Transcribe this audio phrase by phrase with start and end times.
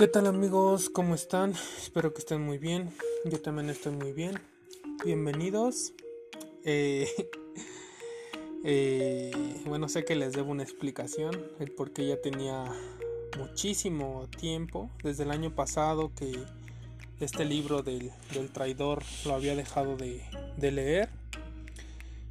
[0.00, 0.88] ¿Qué tal amigos?
[0.88, 1.52] ¿Cómo están?
[1.76, 2.88] Espero que estén muy bien.
[3.26, 4.40] Yo también estoy muy bien.
[5.04, 5.92] Bienvenidos.
[6.64, 7.06] Eh,
[8.64, 9.30] eh,
[9.66, 12.64] bueno, sé que les debo una explicación, el por qué ya tenía
[13.36, 16.32] muchísimo tiempo, desde el año pasado que
[17.20, 18.10] este libro del,
[18.54, 20.22] traidor lo había dejado de,
[20.56, 21.10] de leer.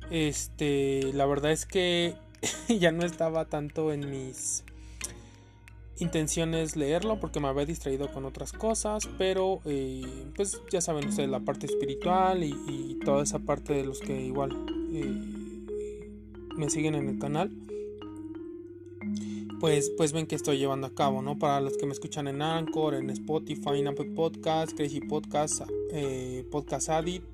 [0.09, 2.15] Este, la verdad es que
[2.67, 4.63] ya no estaba tanto en mis
[5.99, 11.29] intenciones leerlo porque me había distraído con otras cosas, pero eh, pues ya saben ustedes
[11.29, 14.51] la parte espiritual y, toda esa parte de los que igual
[14.91, 15.05] eh,
[16.55, 17.51] me siguen en el canal.
[19.59, 21.37] Pues, pues ven que estoy llevando a cabo, ¿no?
[21.37, 26.45] Para los que me escuchan en Anchor, en Spotify, en Apple Podcast, Crazy Podcast, eh,
[26.49, 27.25] Podcast Addict,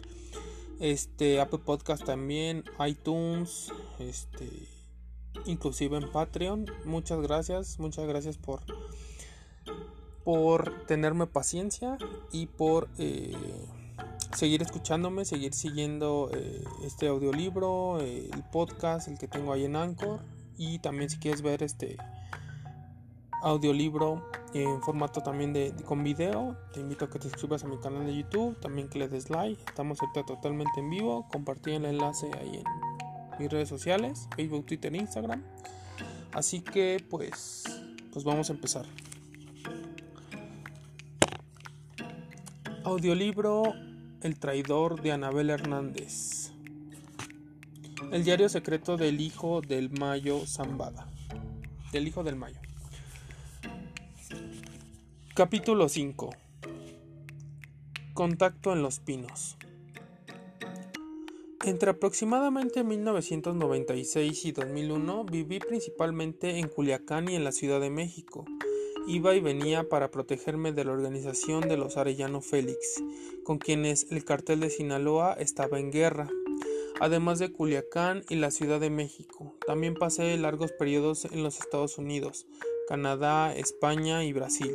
[0.80, 4.50] este, Apple Podcast también, iTunes, este,
[5.46, 6.66] inclusive en Patreon.
[6.86, 8.62] Muchas gracias, muchas gracias por
[10.24, 12.00] por tenerme paciencia
[12.32, 13.32] y por eh,
[14.36, 20.22] seguir escuchándome, seguir siguiendo eh, este audiolibro, el podcast, el que tengo ahí en Anchor
[20.58, 21.98] y también si quieres ver este
[23.44, 27.78] audiolibro en formato también de, con video te invito a que te suscribas a mi
[27.78, 31.86] canal de youtube también que le des like estamos ahorita totalmente en vivo compartí el
[31.86, 32.85] enlace ahí en
[33.40, 35.44] mis redes sociales, Facebook, Twitter, Instagram.
[36.34, 37.64] Así que pues,
[38.12, 38.86] pues vamos a empezar.
[42.84, 43.74] Audiolibro
[44.22, 46.52] El traidor de Anabel Hernández.
[48.12, 51.08] El diario secreto del hijo del Mayo Zambada.
[51.92, 52.60] Del hijo del Mayo.
[55.34, 56.30] Capítulo 5.
[58.14, 59.58] Contacto en los pinos.
[61.66, 68.46] Entre aproximadamente 1996 y 2001 viví principalmente en Culiacán y en la Ciudad de México.
[69.08, 73.04] Iba y venía para protegerme de la organización de los Arellano Félix,
[73.44, 76.30] con quienes el cartel de Sinaloa estaba en guerra.
[77.00, 81.98] Además de Culiacán y la Ciudad de México, también pasé largos periodos en los Estados
[81.98, 82.46] Unidos,
[82.88, 84.72] Canadá, España y Brasil.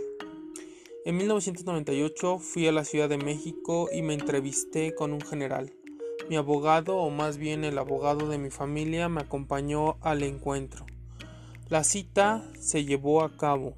[1.04, 5.72] En 1998 fui a la Ciudad de México y me entrevisté con un general
[6.30, 10.86] mi abogado, o más bien el abogado de mi familia, me acompañó al encuentro.
[11.68, 13.74] La cita se llevó a cabo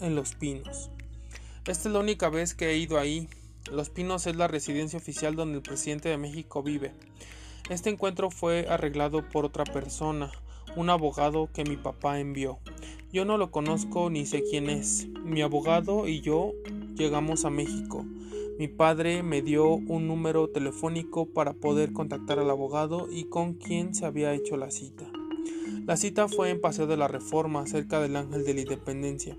[0.00, 0.90] en Los Pinos.
[1.66, 3.28] Esta es la única vez que he ido ahí.
[3.70, 6.94] Los Pinos es la residencia oficial donde el presidente de México vive.
[7.68, 10.32] Este encuentro fue arreglado por otra persona,
[10.76, 12.58] un abogado que mi papá envió.
[13.12, 15.08] Yo no lo conozco ni sé quién es.
[15.08, 16.52] Mi abogado y yo
[16.94, 18.06] llegamos a México.
[18.58, 23.94] Mi padre me dio un número telefónico para poder contactar al abogado y con quien
[23.94, 25.04] se había hecho la cita.
[25.84, 29.36] La cita fue en Paseo de la Reforma, cerca del Ángel de la Independencia.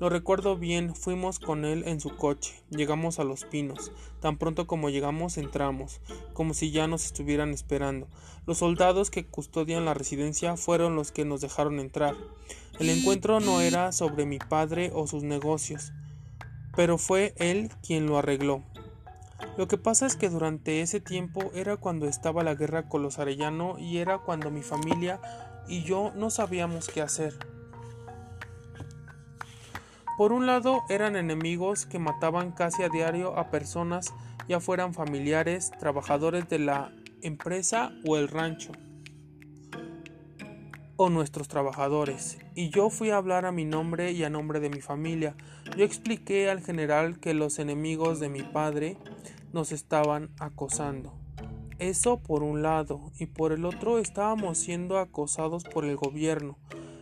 [0.00, 3.92] Lo recuerdo bien, fuimos con él en su coche, llegamos a Los Pinos.
[4.18, 6.00] Tan pronto como llegamos entramos,
[6.32, 8.08] como si ya nos estuvieran esperando.
[8.46, 12.16] Los soldados que custodian la residencia fueron los que nos dejaron entrar.
[12.80, 15.92] El encuentro no era sobre mi padre o sus negocios
[16.76, 18.62] pero fue él quien lo arregló.
[19.56, 23.18] Lo que pasa es que durante ese tiempo era cuando estaba la guerra con los
[23.18, 25.20] Arellano y era cuando mi familia
[25.66, 27.34] y yo no sabíamos qué hacer.
[30.16, 34.14] Por un lado eran enemigos que mataban casi a diario a personas,
[34.48, 38.72] ya fueran familiares, trabajadores de la empresa o el rancho
[40.96, 44.70] o nuestros trabajadores, y yo fui a hablar a mi nombre y a nombre de
[44.70, 45.36] mi familia.
[45.76, 48.96] Yo expliqué al general que los enemigos de mi padre
[49.52, 51.12] nos estaban acosando.
[51.78, 56.56] Eso por un lado, y por el otro estábamos siendo acosados por el gobierno.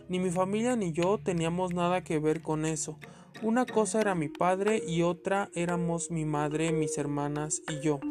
[0.09, 2.99] Ni mi familia ni yo teníamos nada que ver con eso.
[3.41, 8.01] Una cosa era mi padre y otra éramos mi madre, mis hermanas y yo.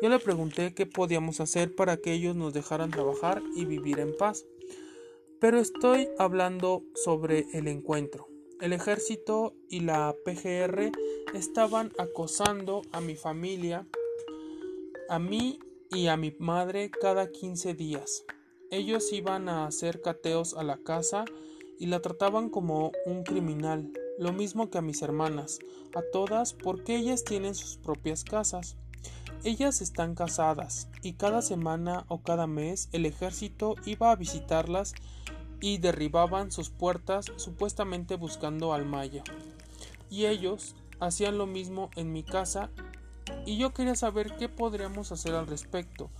[0.00, 4.16] Yo le pregunté qué podíamos hacer para que ellos nos dejaran trabajar y vivir en
[4.16, 4.46] paz.
[5.40, 8.28] Pero estoy hablando sobre el encuentro.
[8.60, 10.92] El ejército y la PGR
[11.32, 13.86] estaban acosando a mi familia,
[15.08, 15.58] a mí
[15.90, 18.26] y a mi madre cada 15 días.
[18.70, 21.24] Ellos iban a hacer cateos a la casa
[21.78, 25.58] y la trataban como un criminal, lo mismo que a mis hermanas,
[25.94, 28.76] a todas porque ellas tienen sus propias casas.
[29.42, 34.94] Ellas están casadas y cada semana o cada mes el ejército iba a visitarlas
[35.60, 39.24] y derribaban sus puertas supuestamente buscando al Maya.
[40.10, 42.68] Y ellos hacían lo mismo en mi casa
[43.46, 46.10] y yo quería saber qué podríamos hacer al respecto.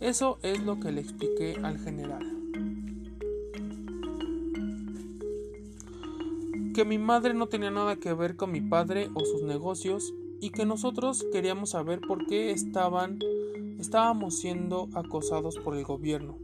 [0.00, 2.38] Eso es lo que le expliqué al general.
[6.78, 10.50] que mi madre no tenía nada que ver con mi padre o sus negocios y
[10.50, 13.18] que nosotros queríamos saber por qué estaban
[13.78, 16.36] estábamos siendo acosados por el gobierno.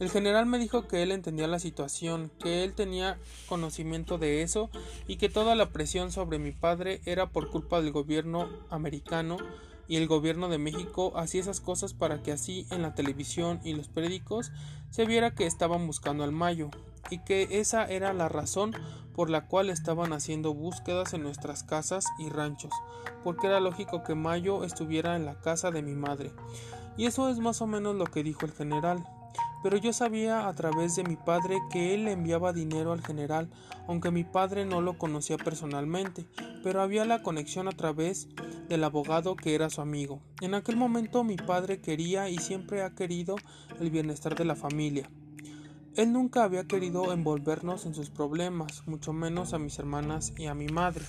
[0.00, 3.18] El general me dijo que él entendía la situación, que él tenía
[3.48, 4.68] conocimiento de eso
[5.06, 9.36] y que toda la presión sobre mi padre era por culpa del gobierno americano
[9.88, 13.74] y el gobierno de México hacía esas cosas para que así en la televisión y
[13.74, 14.52] los periódicos
[14.90, 16.70] se viera que estaban buscando al Mayo
[17.10, 18.72] y que esa era la razón
[19.14, 22.72] por la cual estaban haciendo búsquedas en nuestras casas y ranchos,
[23.22, 26.32] porque era lógico que Mayo estuviera en la casa de mi madre.
[26.96, 29.04] Y eso es más o menos lo que dijo el general
[29.64, 33.48] pero yo sabía a través de mi padre que él le enviaba dinero al general,
[33.88, 36.26] aunque mi padre no lo conocía personalmente,
[36.62, 38.28] pero había la conexión a través
[38.68, 40.20] del abogado que era su amigo.
[40.42, 43.36] En aquel momento mi padre quería y siempre ha querido
[43.80, 45.08] el bienestar de la familia.
[45.96, 50.54] Él nunca había querido envolvernos en sus problemas, mucho menos a mis hermanas y a
[50.54, 51.06] mi madre.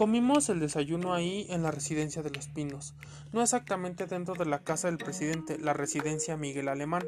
[0.00, 2.94] Comimos el desayuno ahí en la residencia de los Pinos,
[3.34, 7.06] no exactamente dentro de la casa del presidente, la residencia Miguel Alemán,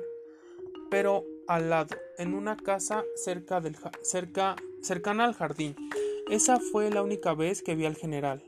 [0.91, 5.75] pero al lado, en una casa cerca del cerca cercana al jardín.
[6.31, 8.45] Esa fue la única vez que vi al general.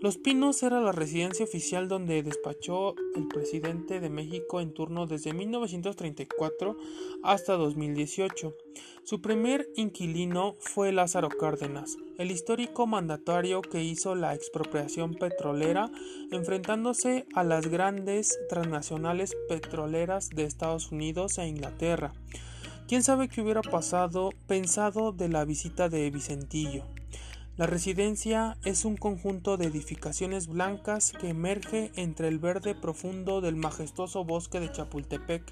[0.00, 5.34] Los Pinos era la residencia oficial donde despachó el presidente de México en turno desde
[5.34, 6.76] 1934
[7.24, 8.56] hasta 2018.
[9.04, 15.90] Su primer inquilino fue Lázaro Cárdenas, el histórico mandatario que hizo la expropiación petrolera
[16.30, 22.12] enfrentándose a las grandes transnacionales petroleras de Estados Unidos e Inglaterra.
[22.86, 26.84] ¿Quién sabe qué hubiera pasado pensado de la visita de Vicentillo?
[27.56, 33.54] La residencia es un conjunto de edificaciones blancas que emerge entre el verde profundo del
[33.54, 35.42] majestuoso bosque de Chapultepec,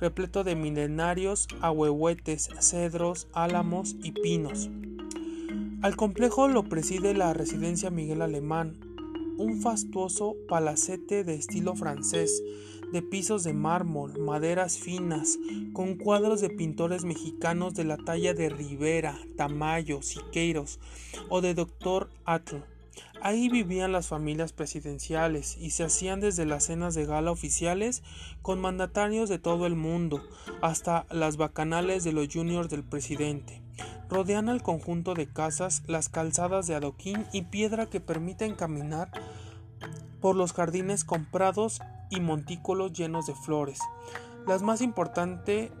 [0.00, 4.70] repleto de milenarios ahuehuetes, cedros, álamos y pinos.
[5.82, 8.78] Al complejo lo preside la residencia Miguel Alemán,
[9.38, 12.42] un fastuoso palacete de estilo francés,
[12.92, 15.38] de pisos de mármol, maderas finas,
[15.72, 20.78] con cuadros de pintores mexicanos de la talla de Rivera, Tamayo, Siqueiros
[21.28, 22.08] o de Dr.
[22.24, 22.56] Atl.
[23.26, 28.04] Ahí vivían las familias presidenciales y se hacían desde las cenas de gala oficiales
[28.40, 30.22] con mandatarios de todo el mundo
[30.62, 33.60] hasta las bacanales de los juniors del presidente.
[34.08, 39.10] Rodean al conjunto de casas las calzadas de adoquín y piedra que permiten caminar
[40.20, 41.80] por los jardines comprados
[42.10, 43.80] y montículos llenos de flores.
[44.46, 45.72] La más importante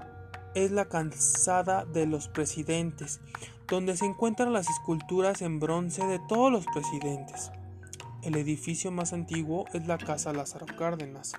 [0.56, 3.20] es la calzada de los presidentes,
[3.68, 7.52] donde se encuentran las esculturas en bronce de todos los presidentes.
[8.22, 11.34] El edificio más antiguo es la Casa Lázaro Cárdenas,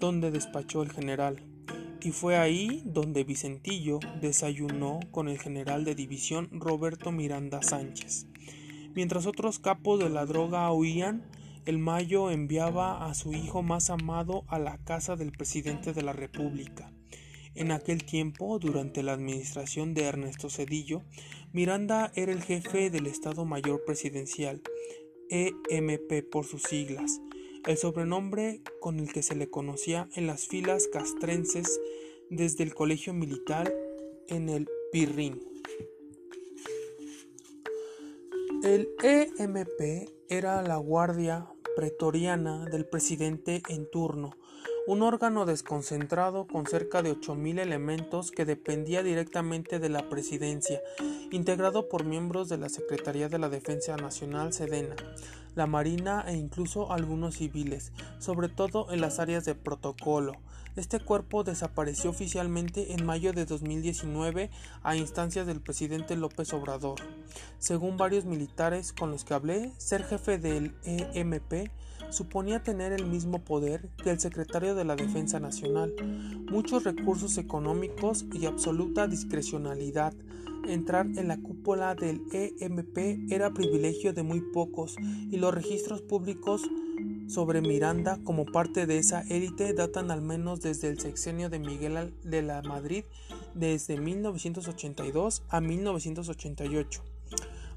[0.00, 1.40] donde despachó el general,
[2.02, 8.26] y fue ahí donde Vicentillo desayunó con el general de división Roberto Miranda Sánchez.
[8.92, 11.22] Mientras otros capos de la droga huían,
[11.64, 16.12] el Mayo enviaba a su hijo más amado a la casa del presidente de la
[16.12, 16.90] República.
[17.54, 21.02] En aquel tiempo, durante la administración de Ernesto Cedillo,
[21.52, 24.62] Miranda era el jefe del Estado Mayor Presidencial,
[25.30, 27.20] EMP por sus siglas,
[27.66, 31.80] el sobrenombre con el que se le conocía en las filas castrenses
[32.30, 33.72] desde el colegio militar
[34.28, 35.42] en el Pirrín.
[38.62, 44.36] El EMP era la guardia pretoriana del presidente en turno,
[44.88, 50.80] un órgano desconcentrado con cerca de 8.000 elementos que dependía directamente de la presidencia,
[51.30, 54.96] integrado por miembros de la Secretaría de la Defensa Nacional Sedena,
[55.54, 60.32] la Marina e incluso algunos civiles, sobre todo en las áreas de protocolo.
[60.74, 64.48] Este cuerpo desapareció oficialmente en mayo de 2019
[64.82, 67.00] a instancias del presidente López Obrador.
[67.58, 71.68] Según varios militares con los que hablé, ser jefe del EMP
[72.10, 75.94] suponía tener el mismo poder que el secretario de la Defensa Nacional,
[76.50, 80.14] muchos recursos económicos y absoluta discrecionalidad,
[80.66, 84.96] Entrar en la cúpula del EMP era privilegio de muy pocos
[85.30, 86.62] y los registros públicos
[87.26, 92.12] sobre Miranda como parte de esa élite datan al menos desde el sexenio de Miguel
[92.22, 93.04] de la Madrid
[93.54, 97.02] desde 1982 a 1988.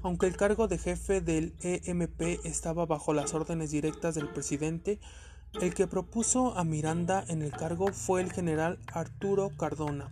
[0.02, 4.98] Aunque el cargo de jefe del EMP estaba bajo las órdenes directas del presidente,
[5.60, 10.08] el que propuso a Miranda en el cargo fue el general Arturo Cardona,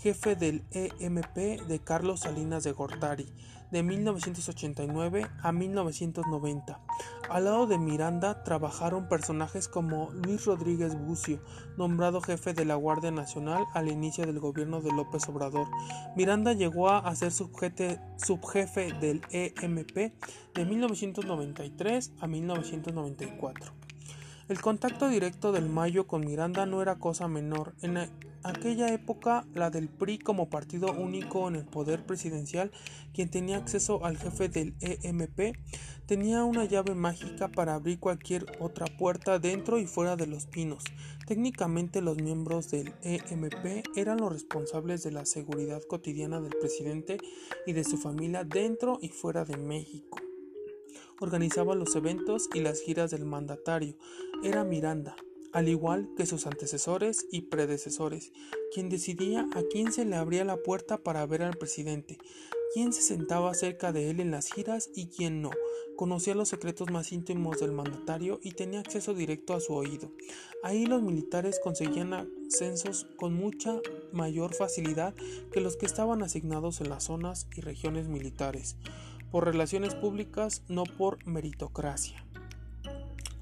[0.00, 1.36] jefe del EMP
[1.68, 3.32] de Carlos Salinas de Gortari,
[3.70, 6.80] de 1989 a 1990.
[7.28, 11.42] Al lado de Miranda trabajaron personajes como Luis Rodríguez Bucio,
[11.76, 15.68] nombrado jefe de la Guardia Nacional al inicio del gobierno de López Obrador.
[16.16, 20.12] Miranda llegó a ser subjefe del EMP
[20.54, 23.72] de 1993 a 1994.
[24.48, 27.74] El contacto directo del Mayo con Miranda no era cosa menor.
[27.82, 27.98] En
[28.42, 32.70] aquella época, la del PRI como partido único en el poder presidencial,
[33.12, 35.56] quien tenía acceso al jefe del EMP,
[36.06, 40.84] tenía una llave mágica para abrir cualquier otra puerta dentro y fuera de los pinos.
[41.26, 47.18] Técnicamente los miembros del EMP eran los responsables de la seguridad cotidiana del presidente
[47.66, 50.18] y de su familia dentro y fuera de México
[51.20, 53.96] organizaba los eventos y las giras del mandatario.
[54.42, 55.16] Era Miranda,
[55.52, 58.32] al igual que sus antecesores y predecesores,
[58.72, 62.18] quien decidía a quién se le abría la puerta para ver al presidente,
[62.72, 65.50] quién se sentaba cerca de él en las giras y quién no.
[65.96, 70.12] Conocía los secretos más íntimos del mandatario y tenía acceso directo a su oído.
[70.62, 73.80] Ahí los militares conseguían ascensos con mucha
[74.12, 75.14] mayor facilidad
[75.52, 78.76] que los que estaban asignados en las zonas y regiones militares
[79.30, 82.24] por relaciones públicas, no por meritocracia.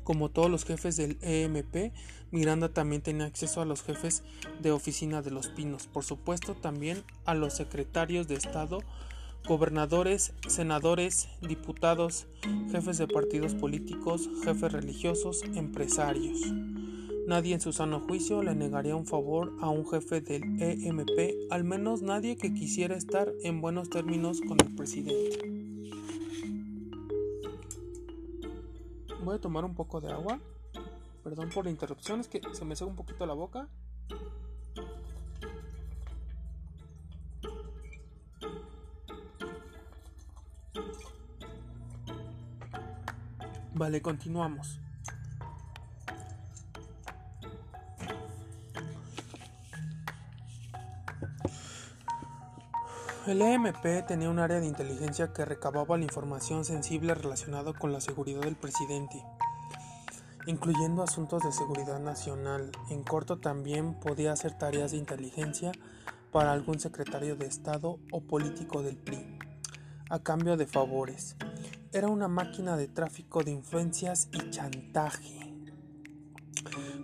[0.06, 1.92] Como todos los jefes del EMP,
[2.30, 4.22] Miranda también tenía acceso a los jefes
[4.62, 8.84] de oficina de los Pinos, por supuesto también a los secretarios de Estado,
[9.48, 12.28] gobernadores, senadores, diputados,
[12.70, 16.38] jefes de partidos políticos, jefes religiosos, empresarios.
[17.26, 21.64] Nadie en su sano juicio le negaría un favor a un jefe del EMP, al
[21.64, 25.55] menos nadie que quisiera estar en buenos términos con el presidente.
[29.26, 30.38] Voy a tomar un poco de agua.
[31.24, 33.68] Perdón por la interrupción, es que se me seca un poquito la boca.
[43.74, 44.78] Vale, continuamos.
[53.26, 58.00] El EMP tenía un área de inteligencia que recababa la información sensible relacionada con la
[58.00, 59.20] seguridad del presidente,
[60.46, 62.70] incluyendo asuntos de seguridad nacional.
[62.88, 65.72] En corto también podía hacer tareas de inteligencia
[66.30, 69.40] para algún secretario de Estado o político del PRI,
[70.08, 71.34] a cambio de favores.
[71.92, 75.45] Era una máquina de tráfico de influencias y chantaje.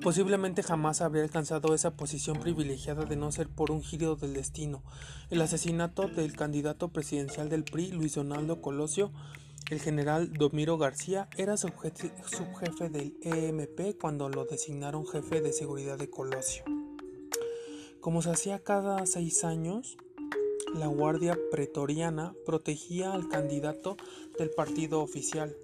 [0.03, 4.83] Posiblemente jamás habría alcanzado esa posición privilegiada de no ser por un giro del destino.
[5.31, 9.13] El asesinato del candidato presidencial del PRI, Luis Donaldo Colosio,
[9.71, 16.11] el general Domiro García, era subjefe del EMP cuando lo designaron jefe de seguridad de
[16.11, 16.65] Colosio.
[18.01, 19.97] Como se hacía cada seis años,
[20.75, 23.97] la Guardia Pretoriana protegía al candidato
[24.37, 25.57] del partido oficial.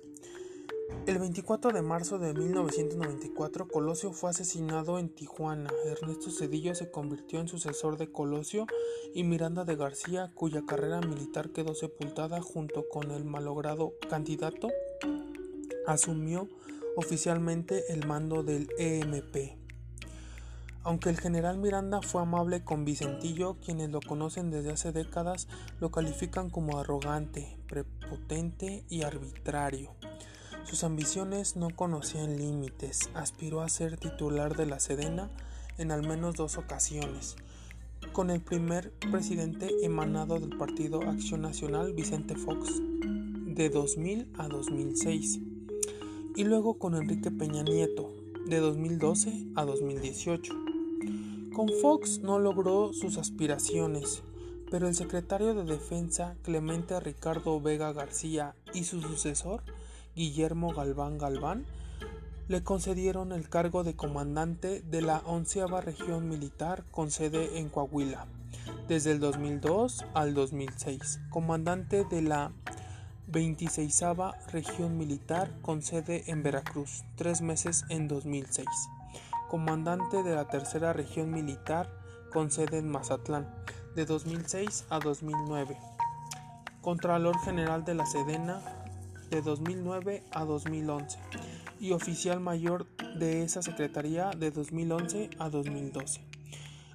[1.07, 5.71] El 24 de marzo de 1994, Colosio fue asesinado en Tijuana.
[5.87, 8.67] Ernesto Cedillo se convirtió en sucesor de Colosio
[9.15, 14.69] y Miranda de García, cuya carrera militar quedó sepultada junto con el malogrado candidato,
[15.87, 16.47] asumió
[16.97, 19.57] oficialmente el mando del EMP.
[20.83, 25.49] Aunque el general Miranda fue amable con Vicentillo, quienes lo conocen desde hace décadas
[25.81, 29.95] lo califican como arrogante, prepotente y arbitrario.
[30.69, 35.31] Sus ambiciones no conocían límites, aspiró a ser titular de la Sedena
[35.79, 37.37] en al menos dos ocasiones,
[38.13, 42.83] con el primer presidente emanado del Partido Acción Nacional, Vicente Fox,
[43.47, 45.41] de 2000 a 2006,
[46.37, 48.13] y luego con Enrique Peña Nieto,
[48.47, 50.55] de 2012 a 2018.
[51.55, 54.23] Con Fox no logró sus aspiraciones,
[54.71, 59.63] pero el secretario de Defensa, Clemente Ricardo Vega García, y su sucesor,
[60.19, 61.65] Guillermo Galván Galván,
[62.49, 68.27] le concedieron el cargo de comandante de la onceava región militar con sede en Coahuila,
[68.89, 72.51] desde el 2002 al 2006, comandante de la
[73.29, 74.03] 26
[74.51, 78.67] región militar con sede en Veracruz, tres meses en 2006,
[79.49, 81.93] comandante de la tercera región militar
[82.33, 83.47] con sede en Mazatlán,
[83.95, 85.79] de 2006 a 2009,
[86.81, 88.78] Contralor General de la Sedena
[89.31, 91.19] de 2009 a 2011
[91.81, 92.87] y oficial mayor
[93.19, 96.21] de esa secretaría de 2011 a 2012.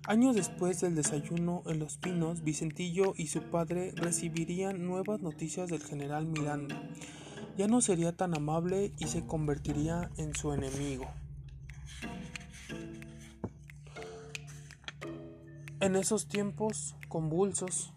[0.06, 5.82] Años después del desayuno en Los Pinos, Vicentillo y su padre recibirían nuevas noticias del
[5.82, 6.82] general Miranda.
[7.58, 11.06] Ya no sería tan amable y se convertiría en su enemigo.
[15.80, 17.93] En esos tiempos convulsos,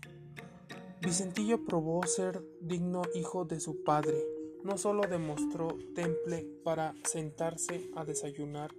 [1.01, 4.17] Vicentillo probó ser digno hijo de su padre.
[4.65, 8.75] No solo demostró temple para sentarse a desayunar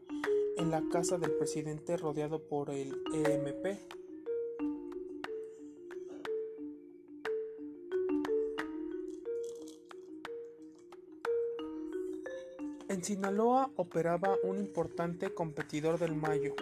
[0.58, 3.78] en la casa del presidente rodeado por el EMP,
[12.90, 16.56] En Sinaloa operaba un importante competidor del Mayo,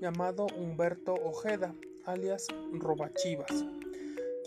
[0.00, 1.72] llamado Humberto Ojeda,
[2.04, 3.64] alias Robachivas,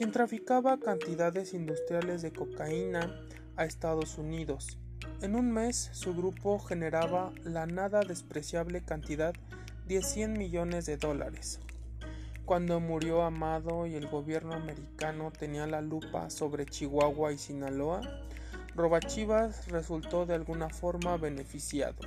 [0.02, 3.16] quien traficaba cantidades industriales de cocaína
[3.56, 4.80] a Estados Unidos.
[5.22, 9.36] En un mes su grupo generaba la nada despreciable cantidad
[9.88, 11.60] de 100 millones de dólares.
[12.46, 18.02] Cuando murió Amado y el gobierno americano tenía la lupa sobre Chihuahua y Sinaloa,
[18.74, 22.02] Robachivas resultó de alguna forma beneficiado.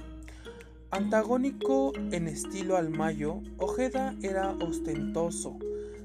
[0.90, 5.60] Antagónico en estilo al Mayo, Ojeda era ostentoso,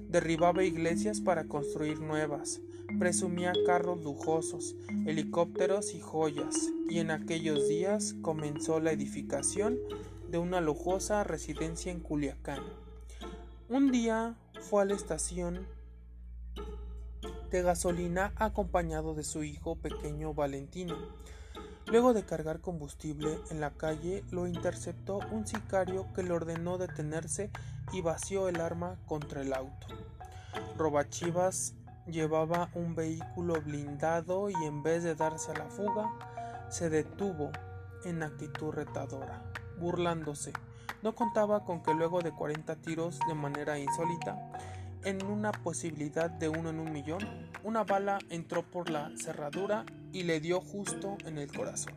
[0.10, 2.60] derribaba iglesias para construir nuevas,
[2.98, 4.76] presumía carros lujosos,
[5.06, 6.56] helicópteros y joyas,
[6.90, 9.78] y en aquellos días comenzó la edificación
[10.28, 12.64] de una lujosa residencia en Culiacán.
[13.70, 15.68] Un día fue a la estación
[17.52, 20.98] de gasolina acompañado de su hijo pequeño Valentino.
[21.92, 27.50] Luego de cargar combustible en la calle, lo interceptó un sicario que le ordenó detenerse
[27.92, 29.88] y vació el arma contra el auto.
[30.78, 31.74] Robachivas
[32.06, 36.14] llevaba un vehículo blindado y en vez de darse a la fuga,
[36.70, 37.50] se detuvo
[38.06, 39.42] en actitud retadora,
[39.80, 40.54] burlándose.
[41.02, 44.38] No contaba con que luego de 40 tiros de manera insólita,
[45.06, 50.24] en una posibilidad de uno en un millón, una bala entró por la cerradura y
[50.24, 51.94] le dio justo en el corazón.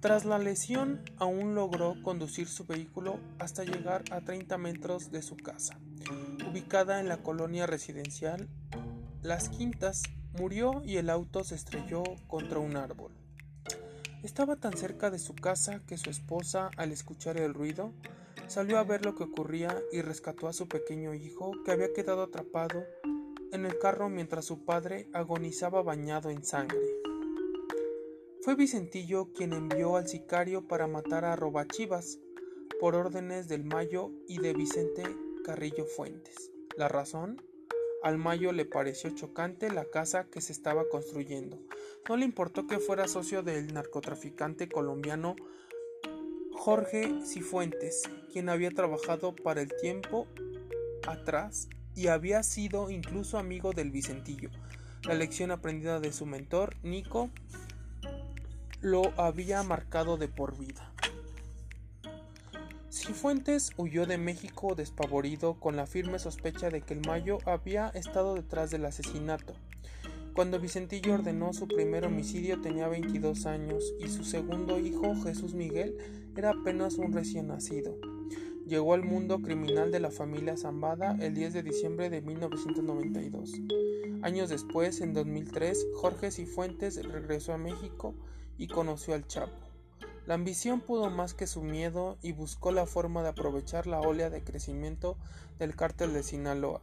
[0.00, 5.36] Tras la lesión, aún logró conducir su vehículo hasta llegar a 30 metros de su
[5.36, 5.78] casa.
[6.48, 8.48] Ubicada en la colonia residencial
[9.22, 10.02] Las Quintas,
[10.38, 13.12] murió y el auto se estrelló contra un árbol.
[14.22, 17.92] Estaba tan cerca de su casa que su esposa, al escuchar el ruido,
[18.48, 22.22] Salió a ver lo que ocurría y rescató a su pequeño hijo que había quedado
[22.22, 22.84] atrapado
[23.52, 26.78] en el carro mientras su padre agonizaba bañado en sangre.
[28.46, 32.20] Fue Vicentillo quien envió al sicario para matar a Robachivas
[32.78, 35.02] por órdenes del Mayo y de Vicente
[35.44, 36.52] Carrillo Fuentes.
[36.76, 37.42] ¿La razón?
[38.04, 41.58] Al Mayo le pareció chocante la casa que se estaba construyendo.
[42.08, 45.34] No le importó que fuera socio del narcotraficante colombiano
[46.52, 50.28] Jorge Cifuentes, quien había trabajado para el tiempo
[51.08, 54.50] atrás y había sido incluso amigo del Vicentillo.
[55.02, 57.32] La lección aprendida de su mentor, Nico,
[58.86, 60.92] lo había marcado de por vida.
[62.88, 68.36] Cifuentes huyó de México despavorido con la firme sospecha de que el Mayo había estado
[68.36, 69.54] detrás del asesinato.
[70.34, 75.96] Cuando Vicentillo ordenó su primer homicidio tenía 22 años y su segundo hijo, Jesús Miguel,
[76.36, 77.98] era apenas un recién nacido.
[78.68, 83.50] Llegó al mundo criminal de la familia Zambada el 10 de diciembre de 1992.
[84.22, 88.14] Años después, en 2003, Jorge Cifuentes regresó a México
[88.58, 89.66] y conoció al Chapo.
[90.26, 94.28] La ambición pudo más que su miedo y buscó la forma de aprovechar la ola
[94.28, 95.16] de crecimiento
[95.58, 96.80] del cártel de Sinaloa,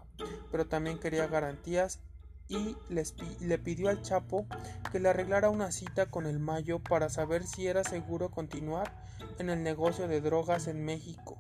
[0.50, 2.00] pero también quería garantías
[2.48, 4.46] y le pidió al Chapo
[4.92, 8.94] que le arreglara una cita con el Mayo para saber si era seguro continuar
[9.40, 11.38] en el negocio de drogas en México.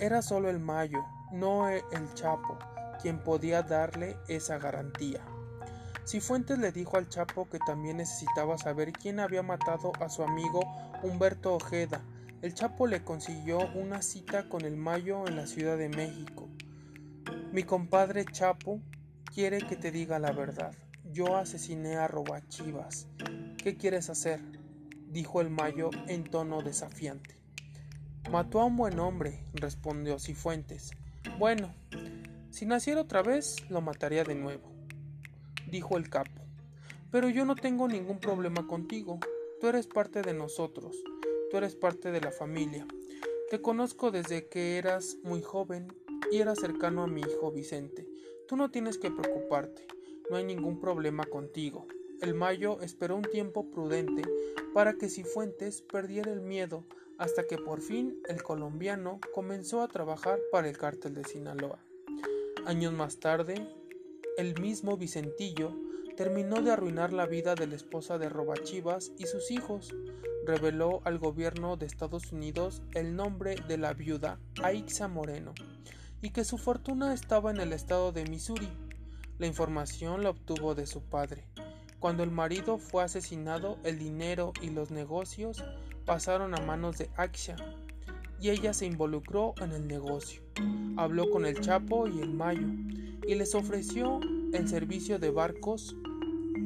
[0.00, 0.98] Era solo el Mayo,
[1.32, 2.58] no el Chapo,
[3.00, 5.24] quien podía darle esa garantía.
[6.06, 10.60] Cifuentes le dijo al Chapo que también necesitaba saber quién había matado a su amigo
[11.02, 12.02] Humberto Ojeda.
[12.42, 16.48] El Chapo le consiguió una cita con el Mayo en la Ciudad de México.
[17.52, 18.80] Mi compadre Chapo
[19.32, 20.74] quiere que te diga la verdad.
[21.12, 23.06] Yo asesiné a Robachivas.
[23.58, 24.40] ¿Qué quieres hacer?
[25.08, 27.36] dijo el Mayo en tono desafiante.
[28.30, 30.92] Mató a un buen hombre, respondió Cifuentes.
[31.38, 31.74] Bueno,
[32.50, 34.71] si naciera otra vez, lo mataría de nuevo,
[35.72, 36.42] dijo el capo.
[37.10, 39.18] Pero yo no tengo ningún problema contigo.
[39.60, 41.02] Tú eres parte de nosotros.
[41.50, 42.86] Tú eres parte de la familia.
[43.50, 45.88] Te conozco desde que eras muy joven
[46.30, 48.06] y eras cercano a mi hijo Vicente.
[48.46, 49.86] Tú no tienes que preocuparte,
[50.30, 51.86] no hay ningún problema contigo.
[52.20, 54.22] El Mayo esperó un tiempo prudente
[54.74, 56.84] para que Cifuentes perdiera el miedo
[57.18, 61.78] hasta que por fin el colombiano comenzó a trabajar para el cártel de Sinaloa.
[62.64, 63.66] Años más tarde,
[64.38, 65.76] el mismo Vicentillo
[66.16, 69.94] terminó de arruinar la vida de la esposa de Robachivas y sus hijos.
[70.44, 75.54] Reveló al gobierno de Estados Unidos el nombre de la viuda Aixa Moreno
[76.20, 78.68] y que su fortuna estaba en el estado de Missouri.
[79.38, 81.46] La información la obtuvo de su padre.
[81.98, 85.62] Cuando el marido fue asesinado, el dinero y los negocios
[86.04, 87.56] pasaron a manos de Aksha
[88.42, 90.42] y ella se involucró en el negocio.
[90.96, 92.66] Habló con el Chapo y el Mayo
[93.24, 94.18] y les ofreció
[94.52, 95.94] el servicio de barcos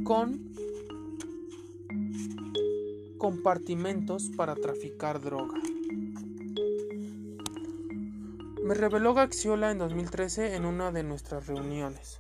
[0.04, 0.54] con
[3.18, 5.60] compartimentos para traficar droga.
[8.62, 12.18] Me reveló Gaxiola en 2013 en una de nuestras reuniones.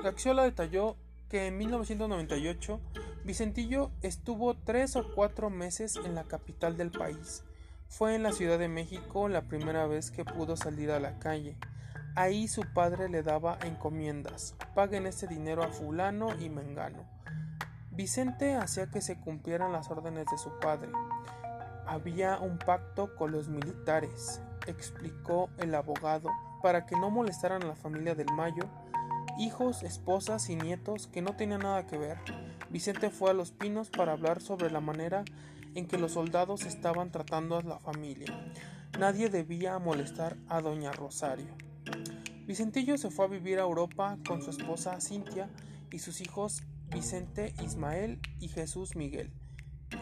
[0.00, 0.96] Gaxiola detalló
[1.28, 2.80] que en 1998
[3.24, 7.42] Vicentillo estuvo tres o cuatro meses en la capital del país.
[7.92, 11.58] Fue en la Ciudad de México la primera vez que pudo salir a la calle.
[12.14, 14.56] Ahí su padre le daba encomiendas.
[14.74, 17.04] Paguen ese dinero a fulano y mengano.
[17.90, 20.88] Vicente hacía que se cumplieran las órdenes de su padre.
[21.86, 26.30] Había un pacto con los militares explicó el abogado,
[26.62, 28.64] para que no molestaran a la familia del Mayo,
[29.38, 32.18] hijos, esposas y nietos que no tenían nada que ver.
[32.70, 35.24] Vicente fue a Los Pinos para hablar sobre la manera
[35.74, 38.52] en que los soldados estaban tratando a la familia.
[38.98, 41.54] Nadie debía molestar a doña Rosario.
[42.46, 45.48] Vicentillo se fue a vivir a Europa con su esposa Cintia
[45.90, 49.32] y sus hijos Vicente Ismael y Jesús Miguel,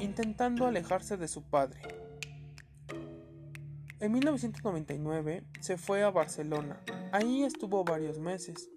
[0.00, 1.80] intentando alejarse de su padre.
[4.00, 6.80] En 1999 se fue a Barcelona.
[7.12, 8.70] Ahí estuvo varios meses.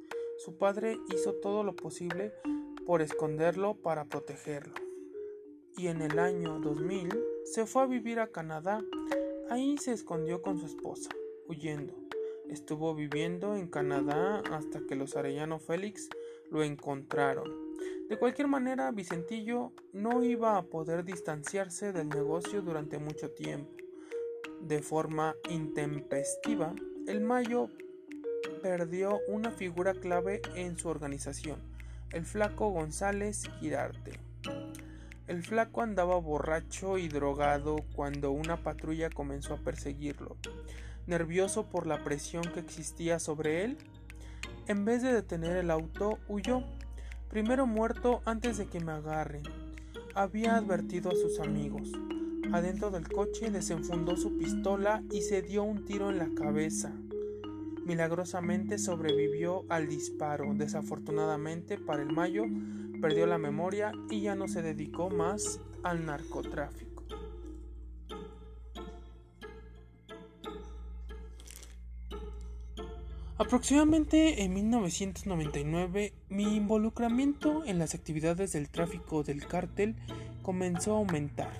[0.43, 2.33] Su padre hizo todo lo posible
[2.85, 4.82] por esconderlo para protegerlo.
[5.77, 7.09] Y en el año 2000
[7.45, 8.83] se fue a vivir a Canadá.
[9.49, 11.09] Ahí se escondió con su esposa,
[11.47, 11.93] huyendo.
[12.49, 16.09] Estuvo viviendo en Canadá hasta que los Arellano Félix
[16.51, 17.51] lo encontraron.
[18.09, 23.83] De cualquier manera, Vicentillo no iba a poder distanciarse del negocio durante mucho tiempo
[24.67, 26.73] de forma intempestiva,
[27.07, 27.69] el Mayo
[28.61, 31.59] perdió una figura clave en su organización,
[32.11, 34.22] el flaco González Girarte.
[35.25, 40.35] El flaco andaba borracho y drogado cuando una patrulla comenzó a perseguirlo.
[41.07, 43.77] Nervioso por la presión que existía sobre él,
[44.67, 46.63] en vez de detener el auto, huyó.
[47.29, 49.43] Primero muerto antes de que me agarren.
[50.13, 51.91] Había advertido a sus amigos.
[52.51, 56.93] Adentro del coche desenfundó su pistola y se dio un tiro en la cabeza.
[57.85, 60.53] Milagrosamente sobrevivió al disparo.
[60.53, 62.45] Desafortunadamente para el Mayo
[63.03, 67.03] perdió la memoria y ya no se dedicó más al narcotráfico.
[73.37, 79.97] Aproximadamente en 1999 mi involucramiento en las actividades del tráfico del cártel
[80.41, 81.51] comenzó a aumentar.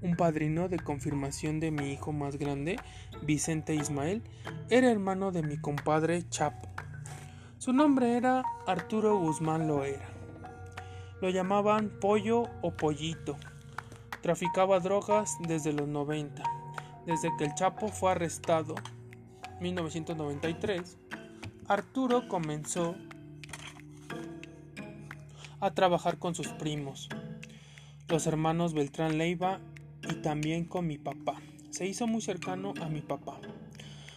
[0.00, 2.78] Un padrino de confirmación de mi hijo más grande,
[3.20, 4.22] Vicente Ismael,
[4.70, 6.70] era hermano de mi compadre Chapo.
[7.58, 10.11] Su nombre era Arturo Guzmán Loera.
[11.22, 13.36] Lo llamaban Pollo o Pollito.
[14.22, 16.42] Traficaba drogas desde los 90.
[17.06, 18.74] Desde que el Chapo fue arrestado,
[19.60, 20.98] 1993,
[21.68, 22.96] Arturo comenzó
[25.60, 27.08] a trabajar con sus primos,
[28.08, 29.60] los hermanos Beltrán Leiva
[30.10, 31.40] y también con mi papá.
[31.70, 33.38] Se hizo muy cercano a mi papá.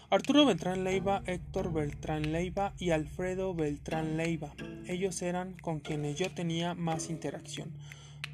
[0.10, 4.56] Arturo Beltrán Leiva, Héctor Beltrán Leiva y Alfredo Beltrán Leiva.
[4.88, 7.72] Ellos eran con quienes yo tenía más interacción.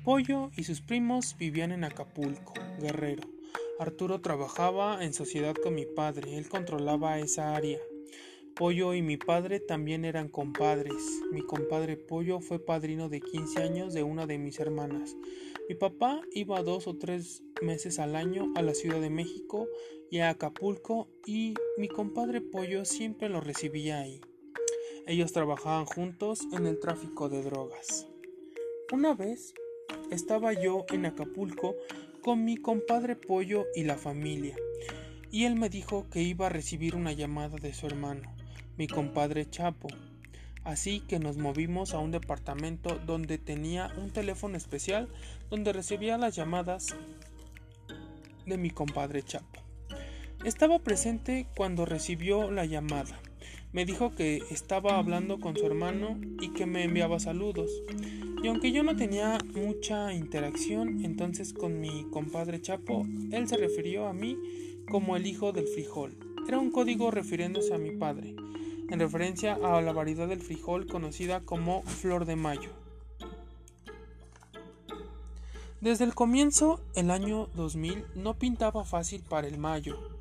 [0.03, 3.23] Pollo y sus primos vivían en Acapulco, Guerrero.
[3.79, 7.79] Arturo trabajaba en sociedad con mi padre, él controlaba esa área.
[8.55, 11.01] Pollo y mi padre también eran compadres.
[11.31, 15.15] Mi compadre Pollo fue padrino de 15 años de una de mis hermanas.
[15.69, 19.67] Mi papá iba dos o tres meses al año a la Ciudad de México
[20.09, 24.19] y a Acapulco y mi compadre Pollo siempre lo recibía ahí.
[25.07, 28.07] Ellos trabajaban juntos en el tráfico de drogas.
[28.91, 29.53] Una vez
[30.11, 31.75] estaba yo en Acapulco
[32.21, 34.55] con mi compadre Pollo y la familia,
[35.31, 38.35] y él me dijo que iba a recibir una llamada de su hermano,
[38.77, 39.87] mi compadre Chapo,
[40.63, 45.09] Así que nos movimos a un departamento donde tenía un teléfono especial
[45.49, 46.95] donde recibía las llamadas
[48.45, 49.59] de mi compadre Chapo.
[50.45, 53.19] Estaba presente cuando recibió la llamada.
[53.73, 57.71] Me dijo que estaba hablando con su hermano y que me enviaba saludos.
[58.43, 64.07] Y aunque yo no tenía mucha interacción entonces con mi compadre Chapo, él se refirió
[64.07, 64.37] a mí
[64.89, 66.17] como el hijo del frijol.
[66.47, 68.35] Era un código refiriéndose a mi padre
[68.91, 72.71] en referencia a la variedad del frijol conocida como flor de mayo.
[75.79, 80.20] Desde el comienzo, el año 2000 no pintaba fácil para el mayo.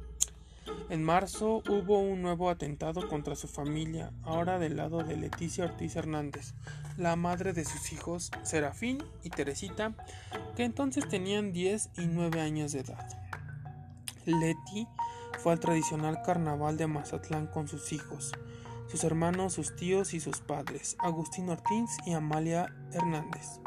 [0.90, 5.94] En marzo hubo un nuevo atentado contra su familia, ahora del lado de Leticia Ortiz
[5.94, 6.54] Hernández,
[6.96, 9.94] la madre de sus hijos Serafín y Teresita,
[10.56, 13.06] que entonces tenían 10 y 9 años de edad.
[14.26, 14.88] Leti
[15.38, 18.32] fue al tradicional carnaval de Mazatlán con sus hijos,
[18.88, 23.60] sus hermanos, sus tíos y sus padres, Agustín Ortiz y Amalia Hernández.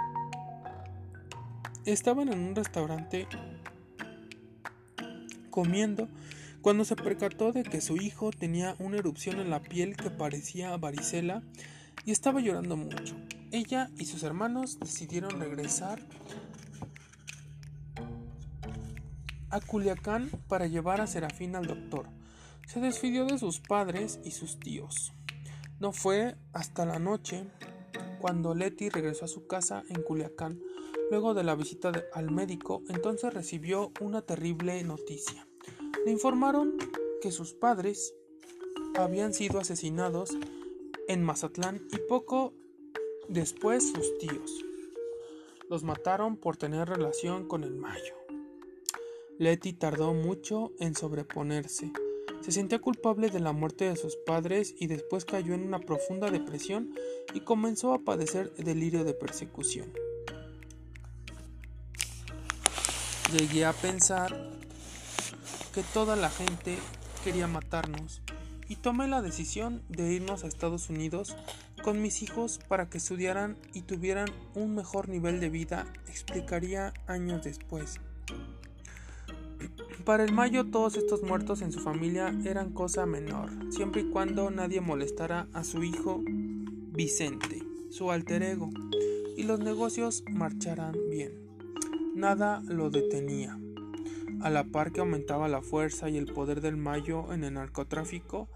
[1.85, 3.29] Estaban en un restaurante
[5.49, 6.09] comiendo
[6.63, 10.75] cuando se percató de que su hijo tenía una erupción en la piel que parecía
[10.77, 11.43] varicela
[12.05, 13.17] y estaba llorando mucho.
[13.51, 15.99] Ella y sus hermanos decidieron regresar
[19.49, 22.07] a Culiacán para llevar a Serafín al doctor.
[22.65, 25.11] Se despidió de sus padres y sus tíos.
[25.81, 27.43] No fue hasta la noche
[28.21, 30.61] cuando Leti regresó a su casa en Culiacán.
[31.11, 35.45] Luego de la visita al médico, entonces recibió una terrible noticia.
[36.05, 36.77] Le informaron
[37.21, 38.13] que sus padres
[38.95, 40.31] habían sido asesinados
[41.07, 42.53] en Mazatlán y poco
[43.29, 44.65] después sus tíos.
[45.69, 48.15] Los mataron por tener relación con el Mayo.
[49.39, 51.91] Letty tardó mucho en sobreponerse.
[52.41, 56.29] Se sentía culpable de la muerte de sus padres y después cayó en una profunda
[56.29, 56.93] depresión
[57.33, 59.93] y comenzó a padecer delirio de persecución.
[63.31, 64.51] Llegué a pensar
[65.73, 66.77] que toda la gente
[67.23, 68.21] quería matarnos
[68.69, 71.35] y tomé la decisión de irnos a Estados Unidos
[71.83, 77.43] con mis hijos para que estudiaran y tuvieran un mejor nivel de vida, explicaría años
[77.43, 77.99] después.
[80.05, 84.51] Para el Mayo todos estos muertos en su familia eran cosa menor, siempre y cuando
[84.51, 88.69] nadie molestara a su hijo Vicente, su alter ego,
[89.35, 91.31] y los negocios marcharan bien.
[92.15, 93.57] Nada lo detenía.
[94.43, 98.49] A la par que aumentaba la fuerza y el poder del Mayo en el narcotráfico,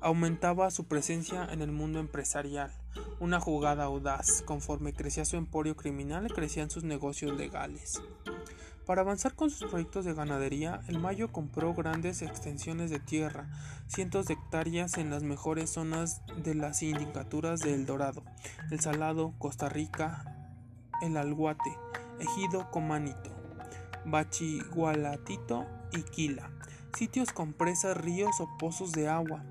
[0.00, 2.72] aumentaba su presencia en el mundo empresarial,
[3.20, 4.40] una jugada audaz.
[4.40, 8.00] Conforme crecía su emporio criminal, crecían sus negocios legales.
[8.86, 13.50] Para avanzar con sus proyectos de ganadería, el Mayo compró grandes extensiones de tierra,
[13.86, 18.22] cientos de hectáreas en las mejores zonas de las sindicaturas de El Dorado,
[18.70, 20.24] El Salado, Costa Rica,
[21.02, 21.76] El Alguate,
[22.18, 23.33] Ejido Comanito.
[24.06, 26.50] Bachigualatito y Quila,
[26.96, 29.44] sitios con presas, ríos o pozos de agua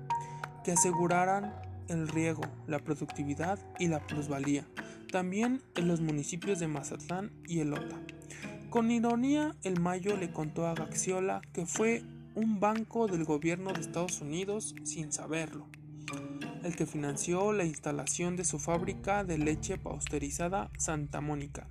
[0.64, 1.54] que aseguraran
[1.88, 4.66] el riego, la productividad y la plusvalía,
[5.12, 8.00] también en los municipios de Mazatlán y Elota.
[8.70, 12.02] Con ironía, el Mayo le contó a Gaxiola que fue
[12.34, 15.66] un banco del gobierno de Estados Unidos sin saberlo,
[16.64, 21.68] el que financió la instalación de su fábrica de leche pausterizada Santa Mónica,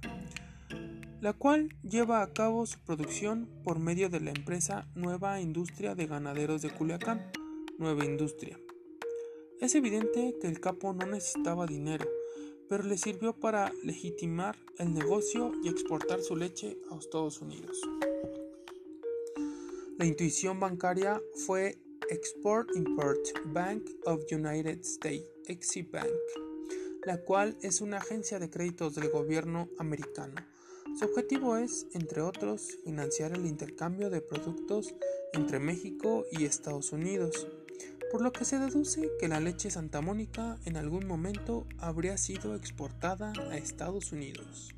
[1.23, 6.05] la cual lleva a cabo su producción por medio de la empresa Nueva Industria de
[6.05, 7.31] Ganaderos de Culiacán,
[7.77, 8.59] Nueva Industria.
[9.61, 12.05] Es evidente que el capo no necesitaba dinero,
[12.67, 17.79] pero le sirvió para legitimar el negocio y exportar su leche a Estados Unidos.
[19.97, 21.77] La intuición bancaria fue
[22.09, 26.11] Export-Import Bank of United States, Exim Bank,
[27.05, 30.35] la cual es una agencia de créditos del gobierno americano
[30.97, 34.93] su objetivo es, entre otros, financiar el intercambio de productos
[35.33, 37.47] entre México y Estados Unidos,
[38.11, 42.55] por lo que se deduce que la leche Santa Mónica en algún momento habría sido
[42.55, 44.75] exportada a Estados Unidos.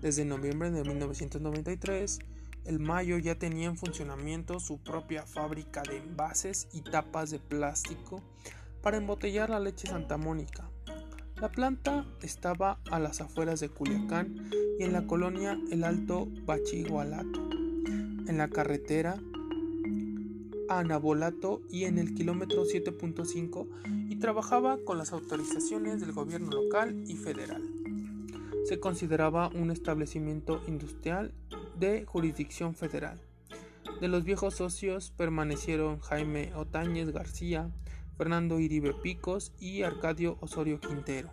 [0.00, 2.20] Desde noviembre de 1993,
[2.64, 8.22] el Mayo ya tenía en funcionamiento su propia fábrica de envases y tapas de plástico
[8.82, 10.70] para embotellar la leche Santa Mónica.
[11.40, 17.48] La planta estaba a las afueras de Culiacán y en la colonia El Alto Bachigualato,
[18.26, 19.20] en la carretera
[20.68, 23.66] a Nabolato y en el kilómetro 7.5
[24.08, 27.62] y trabajaba con las autorizaciones del gobierno local y federal.
[28.64, 31.32] Se consideraba un establecimiento industrial
[31.78, 33.20] de jurisdicción federal.
[34.00, 37.70] De los viejos socios permanecieron Jaime Otañez García,
[38.16, 41.32] Fernando Iribe Picos y Arcadio Osorio Quintero.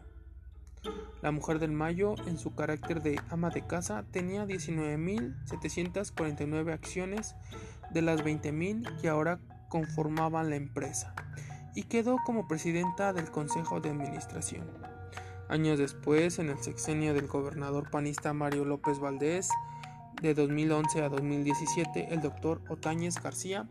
[1.22, 7.36] La mujer del Mayo, en su carácter de ama de casa, tenía 19.749 acciones
[7.92, 9.40] de las 20.000 que ahora
[9.70, 11.14] conformaban la empresa
[11.76, 14.66] y quedó como presidenta del Consejo de Administración.
[15.50, 19.50] Años después, en el sexenio del gobernador panista Mario López Valdés,
[20.22, 23.68] de 2011 a 2017, el doctor Otañez García,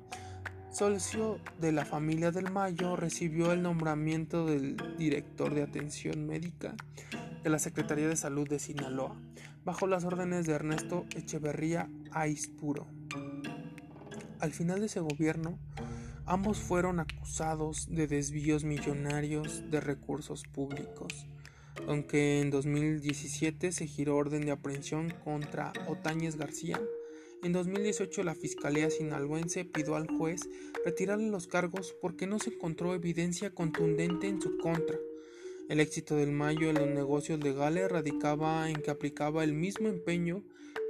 [0.71, 6.75] socio de la familia del Mayo, recibió el nombramiento del director de atención médica
[7.43, 9.17] de la Secretaría de Salud de Sinaloa,
[9.65, 12.87] bajo las órdenes de Ernesto Echeverría Aispuro.
[14.39, 15.59] Al final de ese gobierno,
[16.31, 21.27] Ambos fueron acusados de desvíos millonarios de recursos públicos,
[21.89, 26.81] aunque en 2017 se giró orden de aprehensión contra Otañez García.
[27.43, 30.43] En 2018 la Fiscalía sinaloense pidió al juez
[30.85, 34.99] retirarle los cargos porque no se encontró evidencia contundente en su contra.
[35.71, 40.43] El éxito del Mayo en los negocios legales radicaba en que aplicaba el mismo empeño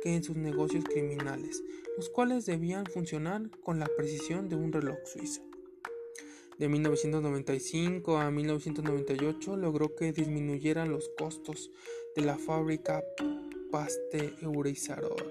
[0.02, 1.62] que en sus negocios criminales,
[1.96, 5.42] los cuales debían funcionar con la precisión de un reloj suizo.
[6.58, 11.70] De 1995 a 1998 logró que disminuyeran los costos
[12.16, 13.04] de la fábrica
[13.70, 15.24] pasteurizadora,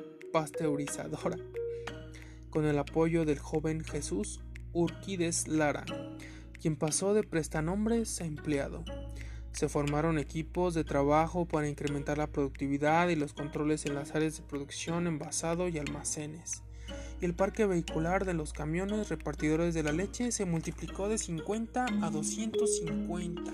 [2.49, 4.39] con el apoyo del joven Jesús
[4.73, 5.85] Urquides Lara,
[6.61, 8.83] quien pasó de prestanombres a empleado.
[9.51, 14.37] Se formaron equipos de trabajo para incrementar la productividad y los controles en las áreas
[14.37, 16.61] de producción, envasado y almacenes.
[17.21, 21.85] Y el parque vehicular de los camiones repartidores de la leche se multiplicó de 50
[22.01, 23.51] a 250.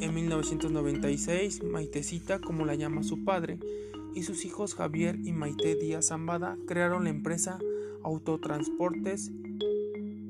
[0.00, 3.58] En 1996, Maitecita, como la llama su padre,
[4.16, 7.58] y sus hijos Javier y Maite Díaz Zambada crearon la empresa
[8.02, 9.30] Autotransportes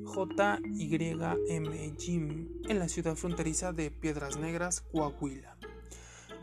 [0.05, 5.57] JYM Jim en la ciudad fronteriza de Piedras Negras, Coahuila.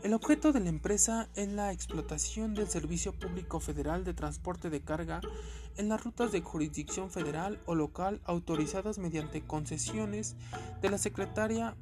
[0.02, 4.80] El objeto de la empresa es la explotación del Servicio Público Federal de Transporte de
[4.80, 5.20] Carga
[5.76, 10.34] en las rutas de jurisdicción federal o local autorizadas mediante concesiones
[10.80, 11.76] de la Secretaría,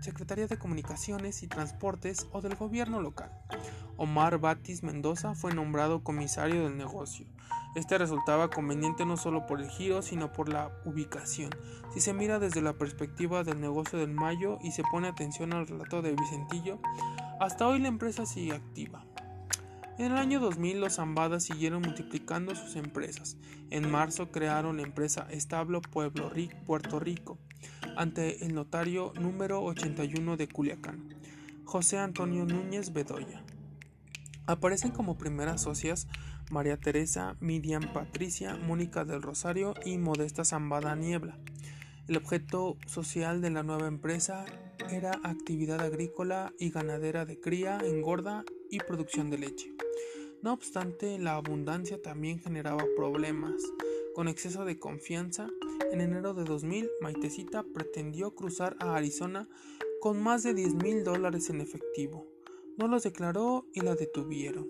[0.00, 3.30] Secretaría de Comunicaciones y Transportes o del gobierno local.
[3.96, 7.26] Omar Batis Mendoza fue nombrado comisario del negocio.
[7.74, 11.50] Este resultaba conveniente no solo por el giro, sino por la ubicación.
[11.92, 15.66] Si se mira desde la perspectiva del negocio del Mayo y se pone atención al
[15.66, 16.80] relato de Vicentillo,
[17.40, 19.04] hasta hoy la empresa sigue activa.
[19.98, 23.36] En el año 2000 los Zambadas siguieron multiplicando sus empresas.
[23.70, 26.30] En marzo crearon la empresa Establo Pueblo
[26.64, 27.38] Puerto Rico
[27.98, 31.08] ante el notario número 81 de Culiacán,
[31.64, 33.42] José Antonio Núñez Bedoya.
[34.46, 36.06] Aparecen como primeras socias
[36.48, 41.38] María Teresa, Miriam Patricia, Mónica del Rosario y Modesta Zambada Niebla.
[42.06, 44.46] El objeto social de la nueva empresa
[44.90, 49.74] era actividad agrícola y ganadera de cría, engorda y producción de leche.
[50.40, 53.60] No obstante, la abundancia también generaba problemas.
[54.18, 55.48] Con exceso de confianza,
[55.92, 59.48] en enero de 2000, Maitecita pretendió cruzar a Arizona
[60.00, 62.26] con más de 10 mil dólares en efectivo.
[62.76, 64.66] No los declaró y la detuvieron.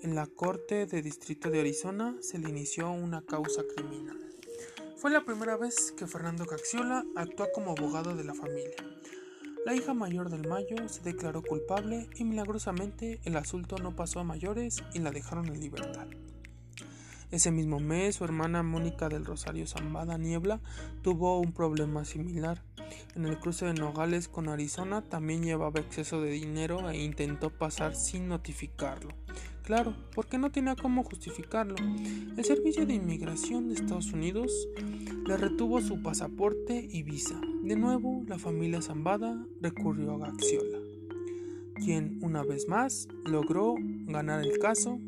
[0.00, 4.18] En la Corte de Distrito de Arizona se le inició una causa criminal.
[4.96, 8.74] Fue la primera vez que Fernando Caxiola actuó como abogado de la familia.
[9.64, 14.24] La hija mayor del Mayo se declaró culpable y milagrosamente el asunto no pasó a
[14.24, 16.08] mayores y la dejaron en libertad.
[17.32, 20.60] Ese mismo mes, su hermana Mónica del Rosario Zambada Niebla
[21.00, 22.62] tuvo un problema similar.
[23.16, 27.96] En el cruce de Nogales con Arizona también llevaba exceso de dinero e intentó pasar
[27.96, 29.08] sin notificarlo.
[29.64, 31.74] Claro, porque no tenía cómo justificarlo.
[32.36, 34.52] El Servicio de Inmigración de Estados Unidos
[35.24, 37.40] le retuvo su pasaporte y visa.
[37.62, 40.80] De nuevo, la familia Zambada recurrió a Gaxiola,
[41.76, 44.98] quien una vez más logró ganar el caso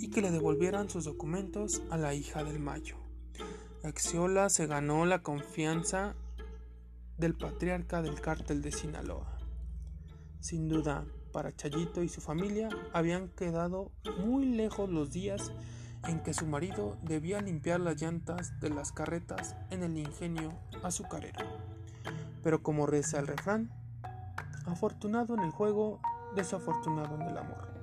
[0.00, 2.96] y que le devolvieran sus documentos a la hija del Mayo.
[3.82, 6.14] Gaxiola se ganó la confianza
[7.16, 9.38] del patriarca del cártel de Sinaloa.
[10.40, 13.90] Sin duda, para Chayito y su familia habían quedado
[14.24, 15.52] muy lejos los días
[16.06, 21.44] en que su marido debía limpiar las llantas de las carretas en el ingenio azucarero.
[22.42, 23.72] Pero como reza el refrán,
[24.64, 26.00] afortunado en el juego,
[26.36, 27.77] desafortunado en el amor.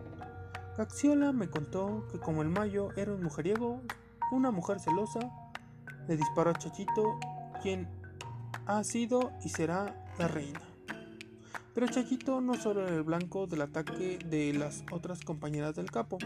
[0.76, 3.82] Caxiola me contó que como el Mayo era un mujeriego,
[4.32, 5.20] una mujer celosa,
[6.08, 7.18] le disparó a Chachito,
[7.62, 7.88] quien
[8.66, 10.60] ha sido y será la reina.
[11.74, 16.18] Pero Chachito no solo era el blanco del ataque de las otras compañeras del capo,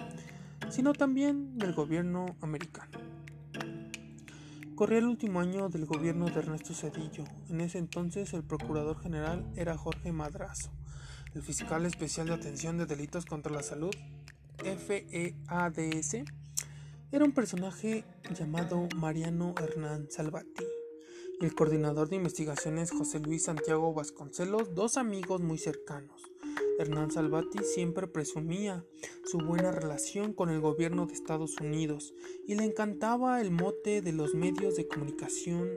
[0.69, 2.97] sino también del gobierno americano.
[4.73, 7.25] Corría el último año del gobierno de Ernesto Cedillo.
[7.49, 10.71] En ese entonces el procurador general era Jorge Madrazo.
[11.35, 13.93] El fiscal especial de atención de delitos contra la salud,
[14.63, 16.23] FEADS,
[17.11, 18.03] era un personaje
[18.37, 20.65] llamado Mariano Hernán Salvati
[21.41, 26.21] el coordinador de investigaciones José Luis Santiago Vasconcelos, dos amigos muy cercanos.
[26.77, 28.85] Hernán Salvati siempre presumía
[29.25, 32.13] su buena relación con el gobierno de Estados Unidos
[32.45, 35.69] y le encantaba el mote de los medios de comunicación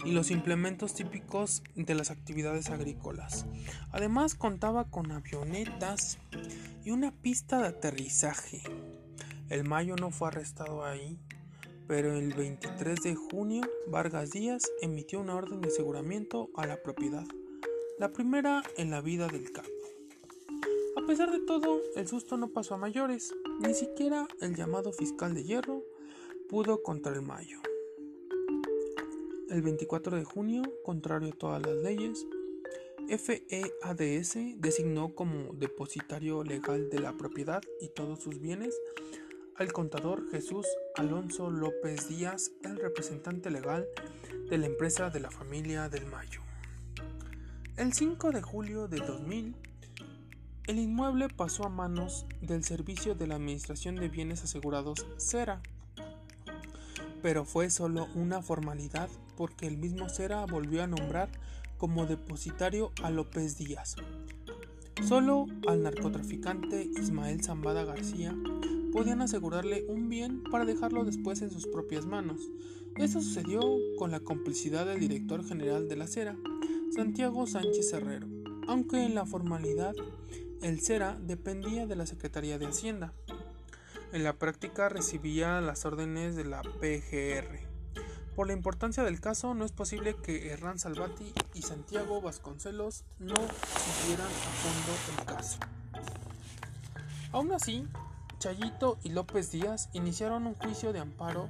[0.04, 3.46] y los implementos típicos de las actividades agrícolas.
[3.92, 6.18] Además contaba con avionetas
[6.84, 8.60] y una pista de aterrizaje.
[9.50, 11.16] El Mayo no fue arrestado ahí,
[11.88, 17.24] pero el 23 de junio Vargas Díaz emitió una orden de aseguramiento a la propiedad,
[17.98, 19.70] la primera en la vida del capo.
[20.96, 25.32] A pesar de todo, el susto no pasó a mayores, ni siquiera el llamado fiscal
[25.34, 25.82] de hierro
[26.50, 27.58] pudo contra el Mayo.
[29.48, 32.26] El 24 de junio, contrario a todas las leyes,
[33.08, 38.78] FEADS designó como depositario legal de la propiedad y todos sus bienes
[39.54, 40.66] al contador Jesús
[40.98, 43.86] Alonso López Díaz, el representante legal
[44.50, 46.40] de la empresa de la familia del Mayo.
[47.76, 49.54] El 5 de julio de 2000,
[50.66, 55.62] el inmueble pasó a manos del Servicio de la Administración de Bienes Asegurados CERA,
[57.22, 61.28] pero fue solo una formalidad porque el mismo CERA volvió a nombrar
[61.76, 63.94] como depositario a López Díaz.
[65.06, 68.34] Solo al narcotraficante Ismael Zambada García
[68.92, 72.40] podían asegurarle un bien para dejarlo después en sus propias manos.
[72.96, 73.60] Esto sucedió
[73.98, 76.36] con la complicidad del director general de la CERA,
[76.94, 78.26] Santiago Sánchez Herrero,
[78.66, 79.94] aunque en la formalidad
[80.62, 83.12] el CERA dependía de la Secretaría de Hacienda.
[84.12, 87.60] En la práctica recibía las órdenes de la PGR.
[88.34, 93.34] Por la importancia del caso, no es posible que Herrán Salvati y Santiago Vasconcelos no
[93.34, 95.58] siguieran a fondo el caso.
[97.32, 97.84] Aún así,
[98.38, 101.48] Chayito y López Díaz iniciaron un juicio de amparo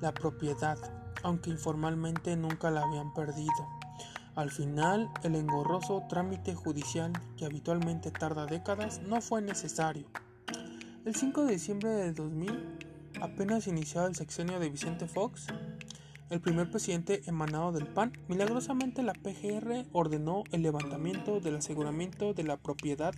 [0.00, 0.78] la propiedad,
[1.22, 3.68] aunque informalmente nunca la habían perdido.
[4.34, 10.06] Al final, el engorroso trámite judicial, que habitualmente tarda décadas, no fue necesario.
[11.04, 12.78] El 5 de diciembre de 2000,
[13.20, 15.48] apenas iniciado el sexenio de Vicente Fox,
[16.32, 22.42] el primer presidente emanado del PAN, milagrosamente la PGR ordenó el levantamiento del aseguramiento de
[22.42, 23.14] la propiedad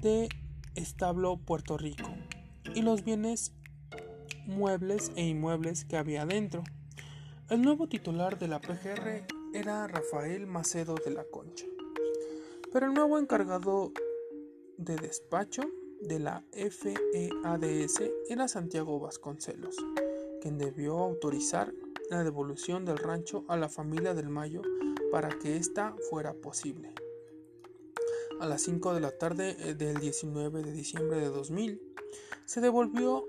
[0.00, 0.30] de
[0.74, 2.08] Establo Puerto Rico
[2.74, 3.52] y los bienes
[4.46, 6.64] muebles e inmuebles que había dentro.
[7.50, 11.66] El nuevo titular de la PGR era Rafael Macedo de la Concha,
[12.72, 13.92] pero el nuevo encargado
[14.78, 15.62] de despacho
[16.00, 19.76] de la FEADS era Santiago Vasconcelos
[20.44, 21.72] quien debió autorizar
[22.10, 24.60] la devolución del rancho a la familia del Mayo
[25.10, 26.92] para que ésta fuera posible.
[28.40, 31.80] A las 5 de la tarde eh, del 19 de diciembre de 2000,
[32.44, 33.24] se devolvió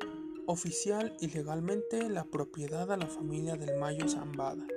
[0.46, 4.68] oficial y legalmente la propiedad a la familia del Mayo Zambada,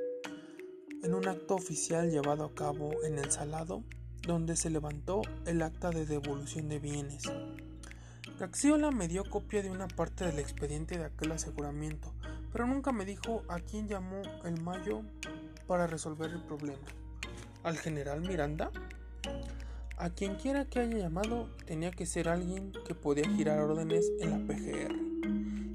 [1.03, 3.83] en un acto oficial llevado a cabo en el Salado,
[4.23, 7.25] donde se levantó el acta de devolución de bienes.
[8.39, 12.13] Gaxiola me dio copia de una parte del expediente de aquel aseguramiento,
[12.53, 15.03] pero nunca me dijo a quién llamó el Mayo
[15.67, 16.87] para resolver el problema.
[17.65, 18.71] ¿Al general Miranda?
[19.97, 24.31] A quien quiera que haya llamado, tenía que ser alguien que podía girar órdenes en
[24.31, 24.95] la PGR.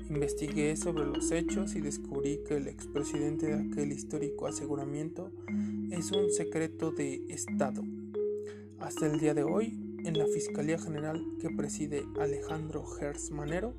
[0.10, 5.34] Investigué sobre los hechos y descubrí que el expresidente de aquel histórico aseguramiento
[5.92, 7.84] es un secreto de Estado.
[8.80, 13.74] Hasta el día de hoy, en la Fiscalía General que preside Alejandro Gers Manero,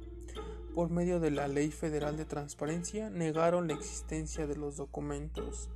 [0.75, 5.69] por medio de la Ley Federal de Transparencia, negaron la existencia de los documentos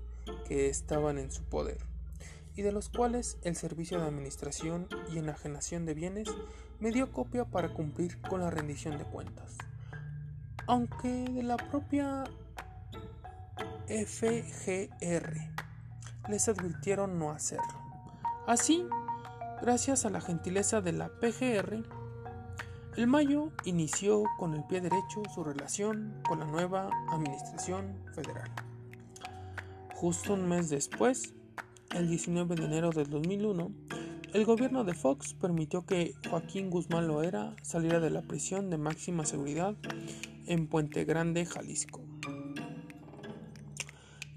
[0.47, 1.79] que estaban en su poder
[2.57, 6.29] y de los cuales el Servicio de Administración y Enajenación de Bienes
[6.81, 9.57] me dio copia para cumplir con la rendición de cuentas.
[10.67, 12.25] Aunque de la propia
[13.87, 15.37] FGR
[16.29, 17.81] les advirtieron no hacerlo.
[18.47, 18.85] Así,
[19.61, 21.83] gracias a la gentileza de la PGR,
[22.97, 28.51] el Mayo inició con el pie derecho su relación con la nueva Administración Federal.
[29.95, 31.35] Justo un mes después,
[31.95, 33.71] el 19 de enero del 2001,
[34.35, 39.25] el gobierno de Fox permitió que Joaquín Guzmán Loera saliera de la prisión de máxima
[39.25, 39.75] seguridad
[40.47, 42.08] en Puente Grande, Jalisco.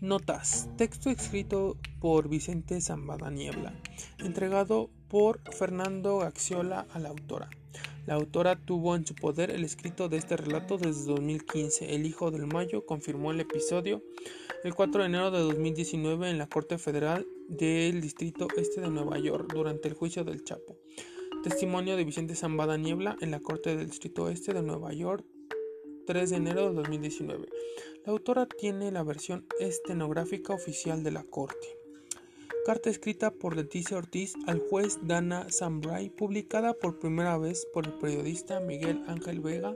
[0.02, 0.68] Notas.
[0.78, 3.80] Texto escrito por Vicente Zambada Niebla,
[4.18, 7.52] entregado por Fernando Gaxiola a la autora.
[8.08, 11.94] La autora tuvo en su poder el escrito de este relato desde 2015.
[11.94, 14.02] El Hijo del Mayo confirmó el episodio
[14.64, 19.20] el 4 de enero de 2019 en la Corte Federal del Distrito Este de Nueva
[19.20, 20.80] York durante el juicio del Chapo.
[21.44, 25.24] Testimonio de Vicente Zambada Niebla en la Corte del Distrito Este de Nueva York
[26.12, 27.48] 3 de enero de 2019.
[28.06, 31.78] La autora tiene la versión estenográfica oficial de la Corte.
[32.66, 37.94] Carta escrita por Leticia Ortiz al juez Dana Zambray, publicada por primera vez por el
[37.94, 39.74] periodista Miguel Ángel Vega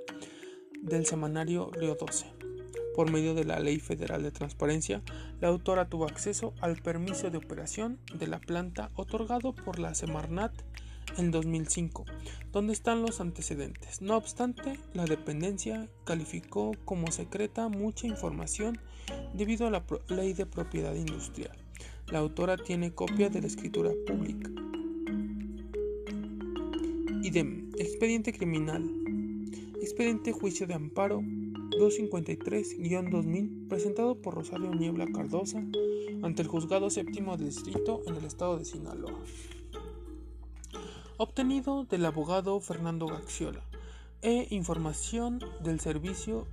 [0.82, 2.26] del semanario Río 12.
[2.98, 5.04] Por medio de la Ley Federal de Transparencia,
[5.40, 10.52] la autora tuvo acceso al permiso de operación de la planta otorgado por la Semarnat
[11.18, 12.06] en 2005,
[12.52, 14.02] donde están los antecedentes.
[14.02, 18.80] No obstante, la dependencia calificó como secreta mucha información
[19.34, 21.56] debido a la ley de propiedad industrial.
[22.08, 24.52] La autora tiene copia de la escritura pública.
[27.24, 27.72] Idem.
[27.78, 28.90] Expediente criminal.
[29.82, 35.62] Expediente juicio de amparo 253-2000 presentado por Rosario Niebla Cardosa
[36.22, 39.20] ante el Juzgado Séptimo Distrito en el estado de Sinaloa.
[41.18, 43.62] Obtenido del abogado Fernando Gaxiola
[44.22, 46.46] e información del Servicio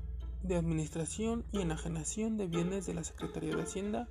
[0.44, 4.08] de Administración y Enajenación de Bienes de la Secretaría de Hacienda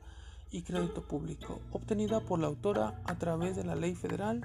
[0.52, 4.42] y Crédito Público, obtenida por la autora a través de la Ley Federal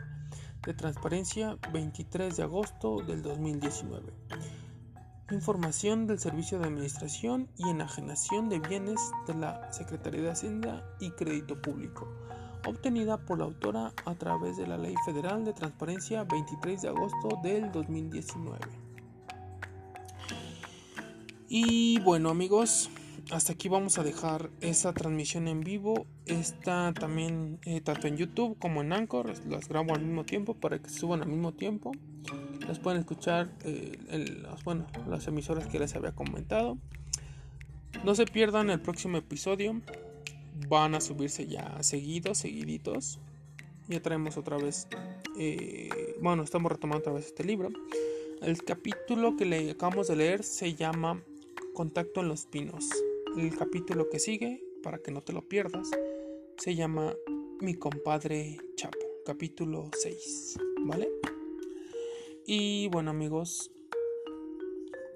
[0.64, 4.12] de Transparencia 23 de agosto del 2019.
[5.32, 11.11] Información del Servicio de Administración y Enajenación de Bienes de la Secretaría de Hacienda y
[11.11, 12.07] Crédito Público,
[12.67, 17.29] obtenida por la autora a través de la Ley Federal de Transparencia 23 de agosto
[17.43, 18.59] del 2019.
[21.49, 22.91] Y bueno amigos,
[23.31, 26.07] hasta aquí vamos a dejar esa transmisión en vivo.
[26.27, 29.33] Está también eh, tanto en YouTube como en Anchor.
[29.49, 31.93] Las grabo al mismo tiempo para que suban al mismo tiempo.
[32.67, 36.79] Las pueden escuchar eh, las, bueno, las emisoras que les había comentado.
[38.05, 39.81] No se pierdan el próximo episodio.
[40.68, 43.18] Van a subirse ya seguidos, seguiditos.
[43.88, 44.88] Ya traemos otra vez.
[45.38, 47.70] Eh, bueno, estamos retomando otra vez este libro.
[48.42, 51.22] El capítulo que le acabamos de leer se llama
[51.74, 52.88] Contacto en los Pinos.
[53.36, 55.90] El capítulo que sigue, para que no te lo pierdas,
[56.57, 57.14] se llama
[57.61, 61.11] Mi compadre Chapo, capítulo 6, ¿vale?
[62.46, 63.70] Y bueno amigos,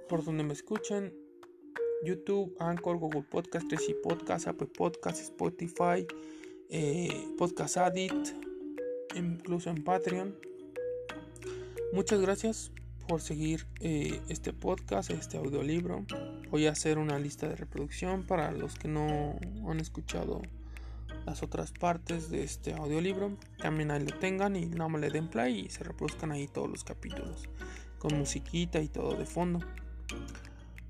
[0.08, 1.14] por donde me escuchan,
[2.02, 6.06] YouTube, Anchor, Google Podcast, 3 Podcast, Apple Podcast, Spotify,
[6.68, 8.28] eh, Podcast Addict,
[9.14, 10.34] incluso en Patreon.
[11.92, 12.72] Muchas gracias
[13.08, 16.06] por seguir eh, este podcast, este audiolibro.
[16.50, 19.38] Voy a hacer una lista de reproducción para los que no
[19.68, 20.42] han escuchado
[21.26, 23.36] las otras partes de este audiolibro.
[23.58, 26.70] También ahí lo tengan y no me le den play y se reproduzcan ahí todos
[26.70, 27.48] los capítulos
[27.98, 29.60] con musiquita y todo de fondo.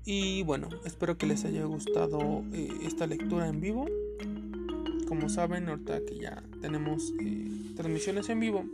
[0.05, 3.85] Y bueno, espero que les haya gustado eh, esta lectura en vivo.
[5.07, 8.65] Como saben, ahorita que ya tenemos eh, transmisiones en vivo,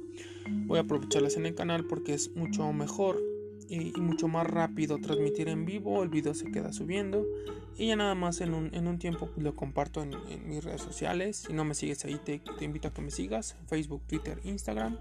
[0.67, 3.19] voy a aprovecharlas en el canal porque es mucho mejor
[3.67, 7.25] y, mucho más rápido transmitir en vivo, el video se queda subiendo
[7.77, 10.15] y ya nada más en un, en un tiempo pues, lo comparto en,
[10.47, 11.43] mis redes sociales.
[11.47, 14.97] Si no me sigues ahí te, invito a que me sigas, Facebook, Twitter, Instagram.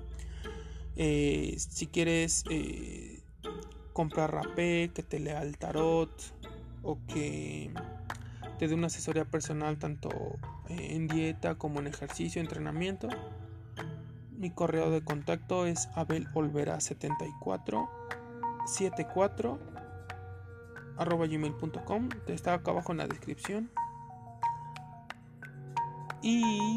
[0.97, 2.45] Eh, si quieres
[3.97, 6.11] comprar rapé, que te lea el tarot
[6.83, 7.71] o que
[8.59, 10.11] te dé una asesoría personal tanto
[10.69, 13.09] en dieta como en ejercicio, entrenamiento.
[14.37, 17.89] Mi correo de contacto es abelolvera74
[18.67, 19.59] 74
[20.99, 23.71] arroba gmail.com está acá abajo en la descripción
[26.21, 26.77] y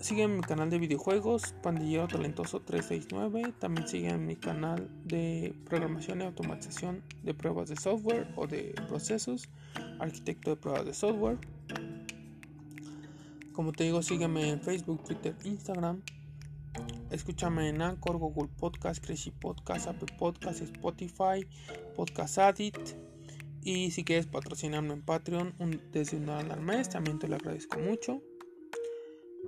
[0.00, 3.52] Sigan mi canal de videojuegos, Pandillero Talentoso 369.
[3.58, 9.50] También sigan mi canal de programación y automatización de pruebas de software o de procesos,
[9.98, 11.36] Arquitecto de pruebas de software.
[13.52, 16.00] Como te digo, sígueme en Facebook, Twitter, Instagram.
[17.10, 21.46] Escúchame en Anchor, Google Podcast, Crazy Podcast, Apple Podcast, Spotify,
[21.94, 22.96] Podcast Addict.
[23.62, 25.52] Y si quieres patrocinarme en Patreon
[25.92, 28.22] desde un dólar al mes, también te lo agradezco mucho.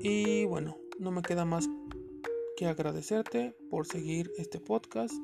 [0.05, 1.71] Y bueno, no me queda más
[2.57, 5.15] que agradecerte por seguir este podcast.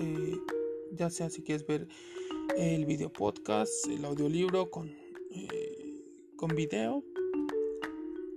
[0.00, 0.36] Eh,
[0.90, 1.86] ya sea si quieres ver
[2.56, 4.88] el video podcast, el audiolibro con,
[5.30, 6.02] eh,
[6.34, 7.04] con video.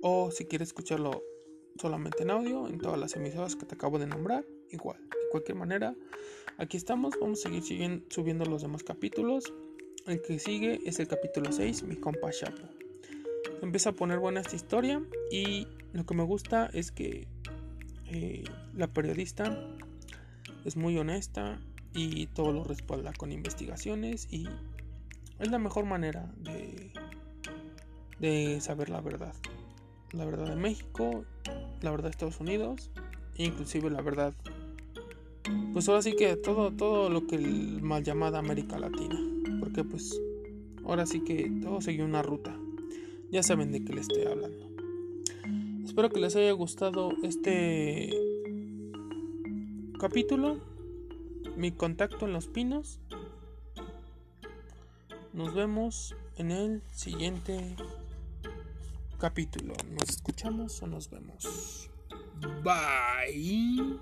[0.03, 1.23] O si quieres escucharlo
[1.81, 4.45] solamente en audio, en todas las emisoras que te acabo de nombrar.
[4.69, 5.95] Igual, de cualquier manera,
[6.57, 7.15] aquí estamos.
[7.19, 9.51] Vamos a seguir subiendo los demás capítulos.
[10.05, 12.88] El que sigue es el capítulo 6, mi compa Chapo
[13.61, 15.01] empieza a poner buena esta historia
[15.31, 17.27] y lo que me gusta es que
[18.07, 18.43] eh,
[18.73, 19.59] la periodista
[20.65, 21.59] es muy honesta
[21.93, 24.47] y todo lo respalda con investigaciones y
[25.39, 26.31] es la mejor manera
[28.19, 29.33] de, saber la verdad.
[30.11, 31.23] La verdad de México,
[31.81, 32.91] la verdad de Estados Unidos
[33.37, 34.33] e inclusive la verdad
[35.71, 39.17] pues ahora sí que todo todo lo que el mal llamada América Latina
[39.59, 40.19] porque pues
[40.83, 42.55] ahora sí que todo sigue una ruta
[43.31, 44.69] ya saben de qué les estoy hablando.
[45.83, 48.13] Espero que les haya gustado este
[49.99, 50.59] capítulo.
[51.55, 52.99] Mi contacto en los pinos.
[55.33, 57.75] Nos vemos en el siguiente
[59.19, 59.73] capítulo.
[59.91, 61.89] ¿Nos escuchamos o nos vemos?
[62.63, 63.99] Bye.